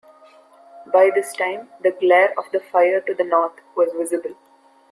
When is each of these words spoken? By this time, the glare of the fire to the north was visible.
By 0.91 1.11
this 1.13 1.31
time, 1.31 1.69
the 1.83 1.91
glare 1.91 2.33
of 2.35 2.45
the 2.51 2.59
fire 2.59 3.01
to 3.01 3.13
the 3.13 3.23
north 3.23 3.61
was 3.75 3.93
visible. 3.93 4.35